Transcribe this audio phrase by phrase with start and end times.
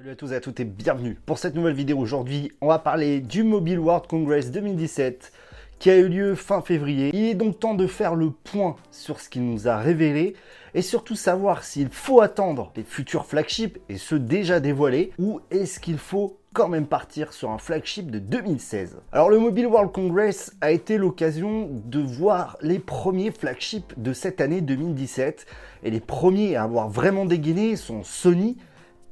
[0.00, 1.98] Salut à tous et à toutes et bienvenue pour cette nouvelle vidéo.
[1.98, 5.30] Aujourd'hui, on va parler du Mobile World Congress 2017
[5.78, 7.10] qui a eu lieu fin février.
[7.12, 10.36] Il est donc temps de faire le point sur ce qu'il nous a révélé
[10.72, 15.78] et surtout savoir s'il faut attendre les futurs flagships et ceux déjà dévoilés ou est-ce
[15.78, 19.02] qu'il faut quand même partir sur un flagship de 2016.
[19.12, 24.40] Alors le Mobile World Congress a été l'occasion de voir les premiers flagships de cette
[24.40, 25.44] année 2017
[25.82, 28.56] et les premiers à avoir vraiment dégainé sont Sony,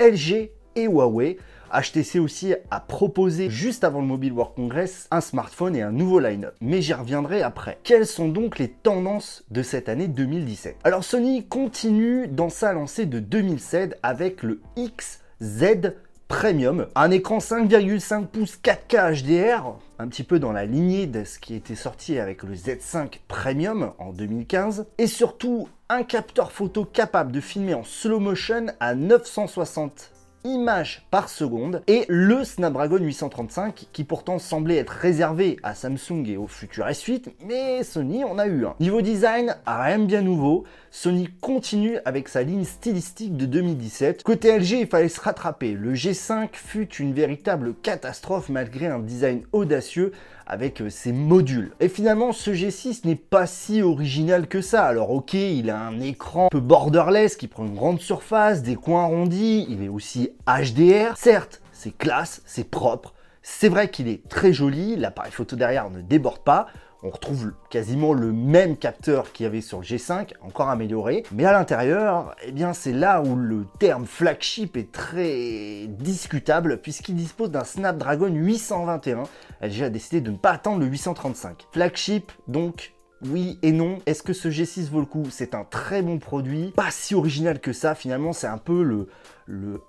[0.01, 1.39] LG et Huawei.
[1.71, 6.19] HTC aussi a proposé juste avant le Mobile World Congress un smartphone et un nouveau
[6.19, 6.55] line-up.
[6.61, 7.79] Mais j'y reviendrai après.
[7.83, 13.05] Quelles sont donc les tendances de cette année 2017 Alors Sony continue dans sa lancée
[13.05, 15.93] de 2007 avec le XZ
[16.29, 21.39] Premium, un écran 5,5 pouces 4K HDR, un petit peu dans la lignée de ce
[21.39, 27.33] qui était sorti avec le Z5 Premium en 2015, et surtout un capteur photo capable
[27.33, 30.13] de filmer en slow motion à 960
[30.45, 36.37] images par seconde et le Snapdragon 835 qui pourtant semblait être réservé à Samsung et
[36.37, 38.75] au futur S8 mais Sony en a eu un.
[38.81, 44.23] Niveau design, rien de bien nouveau, Sony continue avec sa ligne stylistique de 2017.
[44.23, 45.73] Côté LG, il fallait se rattraper.
[45.73, 50.13] Le G5 fut une véritable catastrophe malgré un design audacieux
[50.49, 51.73] avec euh, ses modules.
[51.79, 54.85] Et finalement, ce G6 n'est pas si original que ça.
[54.85, 58.75] Alors ok, il a un écran un peu borderless qui prend une grande surface, des
[58.75, 61.17] coins arrondis, il est aussi HDR.
[61.17, 66.01] Certes, c'est classe, c'est propre, c'est vrai qu'il est très joli, l'appareil photo derrière ne
[66.01, 66.67] déborde pas,
[67.03, 71.23] on retrouve quasiment le même capteur qu'il y avait sur le G5, encore amélioré.
[71.31, 77.15] Mais à l'intérieur, eh bien c'est là où le terme flagship est très discutable puisqu'il
[77.15, 79.23] dispose d'un Snapdragon 821.
[79.63, 81.69] LG a décidé de ne pas attendre le 835.
[81.73, 82.93] Flagship, donc
[83.25, 83.99] oui et non.
[84.07, 85.27] Est-ce que ce G6 vaut le coup?
[85.31, 87.95] C'est un très bon produit, pas si original que ça.
[87.95, 89.09] Finalement, c'est un peu le,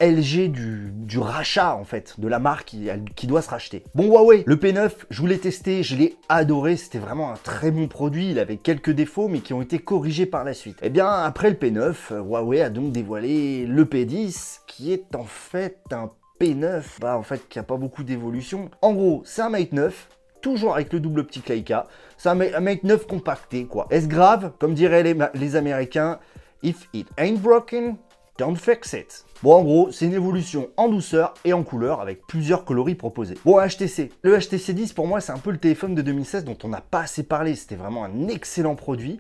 [0.02, 2.76] LG du, rachat en fait, de la marque
[3.16, 3.84] qui, doit se racheter.
[3.94, 7.70] Bon Huawei, le P9, je vous l'ai testé, je l'ai adoré, c'était vraiment un très
[7.72, 10.78] bon produit, il avait quelques défauts mais qui ont été corrigés par la suite.
[10.82, 15.80] Eh bien après le P9, Huawei a donc dévoilé le P10 qui est en fait
[15.92, 18.72] un P9, bah en fait qui a pas beaucoup d'évolution.
[18.82, 20.08] En gros, c'est un Mate 9,
[20.42, 21.88] toujours avec le double optique Leica.
[22.18, 23.88] C'est un, Mate 9 compacté, quoi.
[23.90, 24.52] Est-ce grave?
[24.60, 26.20] Comme diraient les Américains,
[26.64, 27.98] if it ain't broken,
[28.38, 29.26] don't fix it.
[29.42, 33.38] Bon, en gros, c'est une évolution en douceur et en couleur avec plusieurs coloris proposés.
[33.46, 34.12] Bon, HTC.
[34.22, 36.82] Le HTC 10, pour moi, c'est un peu le téléphone de 2016 dont on n'a
[36.82, 37.56] pas assez parlé.
[37.56, 39.18] C'était vraiment un excellent produit.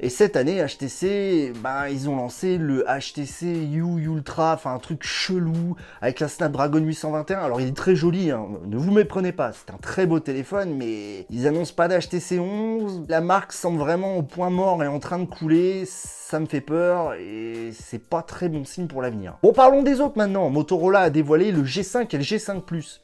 [0.00, 5.02] Et cette année, HTC, bah, ils ont lancé le HTC U Ultra, enfin un truc
[5.02, 7.40] chelou avec un Snapdragon 821.
[7.40, 8.46] Alors, il est très joli, hein.
[8.64, 9.50] ne vous méprenez pas.
[9.52, 13.06] C'est un très beau téléphone, mais ils annoncent pas d'HTC 11.
[13.08, 15.84] La marque semble vraiment au point mort et en train de couler.
[15.84, 19.38] Ça me fait peur et c'est pas très bon signe pour l'avenir.
[19.58, 20.48] Parlons des autres maintenant.
[20.50, 23.00] Motorola a dévoilé le G5 et le G5 Plus.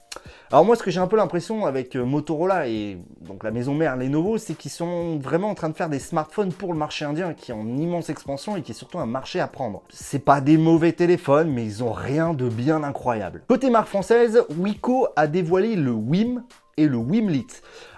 [0.53, 3.75] Alors moi, ce que j'ai un peu l'impression avec euh, Motorola et donc la maison
[3.75, 7.05] mère Lenovo, c'est qu'ils sont vraiment en train de faire des smartphones pour le marché
[7.05, 9.83] indien qui est en immense expansion et qui est surtout un marché à prendre.
[9.91, 13.43] C'est pas des mauvais téléphones, mais ils ont rien de bien incroyable.
[13.49, 16.45] Côté marque française, Wiko a dévoilé le WIM
[16.77, 17.47] et le Wimlit.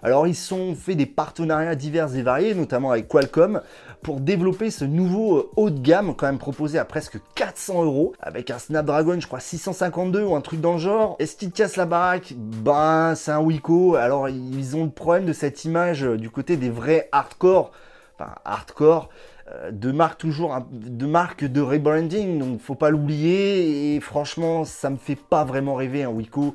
[0.03, 3.61] Alors ils ont fait des partenariats divers et variés, notamment avec Qualcomm,
[4.03, 8.13] pour développer ce nouveau euh, haut de gamme, quand même proposé à presque 400 euros,
[8.21, 11.17] avec un Snapdragon, je crois 652 ou un truc dans le genre.
[11.19, 13.97] Est-ce qu'il casse la baraque Ben, c'est un Wiko.
[13.97, 17.73] Alors ils ont le problème de cette image euh, du côté des vrais hardcore,
[18.19, 19.09] enfin hardcore,
[19.53, 24.91] euh, de marque toujours de marque de rebranding donc faut pas l'oublier et franchement ça
[24.91, 26.55] me fait pas vraiment rêver un Wiko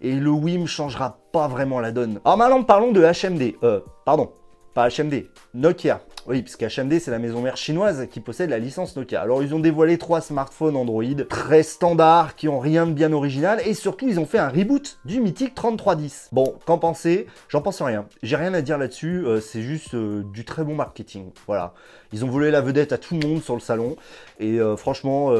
[0.00, 2.20] et le WIM changera pas vraiment la donne.
[2.24, 4.32] Alors maintenant parlons de HMD, euh, pardon,
[4.74, 6.00] pas HMD, Nokia.
[6.26, 9.22] Oui, puisque HMD, c'est la maison mère chinoise qui possède la licence Nokia.
[9.22, 13.60] Alors, ils ont dévoilé trois smartphones Android très standards, qui ont rien de bien original,
[13.64, 16.28] et surtout, ils ont fait un reboot du mythique 3310.
[16.32, 17.26] Bon, qu'en pensez?
[17.48, 18.06] J'en pense rien.
[18.22, 21.30] J'ai rien à dire là-dessus, euh, c'est juste euh, du très bon marketing.
[21.46, 21.72] Voilà.
[22.12, 23.96] Ils ont volé la vedette à tout le monde sur le salon,
[24.38, 25.32] et euh, franchement,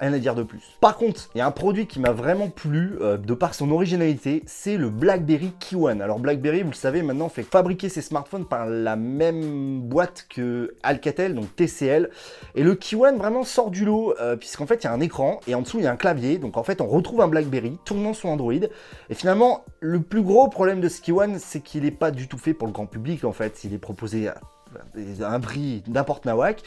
[0.00, 0.62] rien à dire de plus.
[0.80, 4.42] Par contre, il y a un produit qui m'a vraiment plu, de par son originalité,
[4.46, 8.66] c'est le BlackBerry Key Alors, BlackBerry, vous le savez, maintenant fait fabriquer ses smartphones par
[8.66, 12.10] la même boîte que Alcatel, donc TCL.
[12.54, 15.40] Et le One vraiment sort du lot, euh, puisqu'en fait il y a un écran
[15.46, 16.38] et en dessous il y a un clavier.
[16.38, 18.52] Donc en fait on retrouve un BlackBerry tournant sur Android.
[18.52, 22.38] Et finalement, le plus gros problème de ce One, c'est qu'il n'est pas du tout
[22.38, 23.64] fait pour le grand public en fait.
[23.64, 24.28] Il est proposé
[25.22, 26.62] un prix n'importe nawak.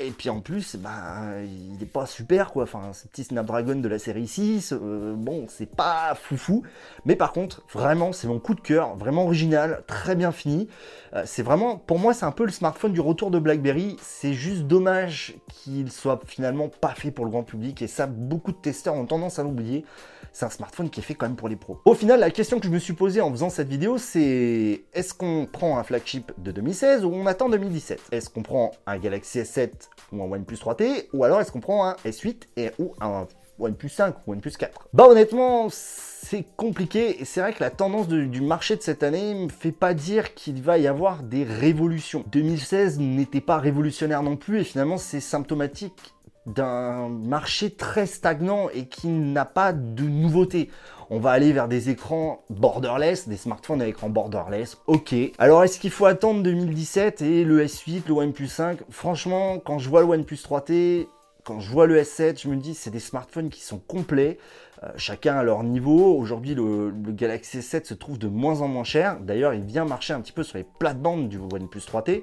[0.00, 2.64] Et, puis en plus, bah, il n'est pas super quoi.
[2.64, 6.62] Enfin, ce petit Snapdragon de la série 6, euh, bon, c'est pas foufou.
[7.04, 10.68] Mais par contre, vraiment, c'est mon coup de cœur, vraiment original, très bien fini.
[11.14, 13.96] Euh, c'est vraiment, pour moi, c'est un peu le smartphone du retour de BlackBerry.
[14.00, 17.82] C'est juste dommage qu'il soit finalement pas fait pour le grand public.
[17.82, 19.84] Et ça, beaucoup de testeurs ont tendance à l'oublier.
[20.32, 21.80] C'est un smartphone qui est fait quand même pour les pros.
[21.84, 25.12] Au final, la question que je me suis posée en faisant cette vidéo, c'est est-ce
[25.12, 29.38] qu'on prend un flagship de 2016 ou on attend 2017 Est-ce qu'on prend un Galaxy
[29.38, 29.70] S7
[30.12, 33.26] ou un OnePlus 3T ou alors est-ce qu'on prend un S8 et, ou un
[33.58, 38.08] OnePlus 5 ou OnePlus 4 Bah honnêtement, c'est compliqué et c'est vrai que la tendance
[38.08, 42.22] du marché de cette année me fait pas dire qu'il va y avoir des révolutions.
[42.30, 46.14] 2016 n'était pas révolutionnaire non plus et finalement c'est symptomatique
[46.46, 50.70] d'un marché très stagnant et qui n'a pas de nouveautés.
[51.10, 55.14] On va aller vers des écrans borderless, des smartphones à écran borderless, ok.
[55.38, 59.88] Alors est-ce qu'il faut attendre 2017 et le S8, le OnePlus 5 Franchement, quand je
[59.88, 61.06] vois le OnePlus 3T,
[61.44, 64.38] quand je vois le S7, je me dis c'est des smartphones qui sont complets,
[64.84, 66.16] euh, chacun à leur niveau.
[66.16, 69.18] Aujourd'hui, le, Galaxy S7 se trouve de moins en moins cher.
[69.20, 72.22] D'ailleurs, il vient marcher un petit peu sur les plates-bandes du OnePlus 3T.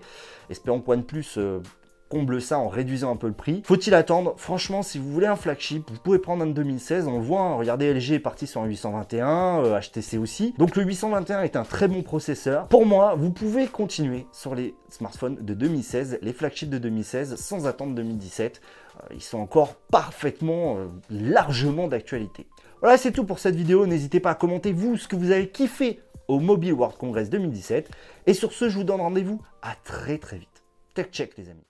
[0.50, 1.60] Espérons que OnePlus euh,
[2.10, 3.62] comble ça en réduisant un peu le prix.
[3.66, 4.34] Faut-il attendre?
[4.38, 7.08] Franchement, si vous voulez un flagship, vous pouvez prendre un 2016.
[7.08, 7.56] On le voit, hein.
[7.56, 10.54] regardez, LG est parti sur un 821, HTC euh, aussi.
[10.58, 12.68] Donc le 821 est un très bon processeur.
[12.68, 17.68] Pour moi, vous pouvez continuer sur les smartphones de 2016, les flagships de 2016, sans
[17.68, 18.60] attendre 2017.
[18.60, 22.48] Euh, ils sont encore parfaitement, euh, largement d'actualité.
[22.82, 23.86] Voilà, c'est tout pour cette vidéo.
[23.86, 27.90] N'hésitez pas à commenter, vous, ce que vous avez kiffé au Mobile World Congress 2017.
[28.28, 30.64] Et sur ce, je vous donne rendez-vous à très très vite.
[30.94, 31.66] Tech check, les amis.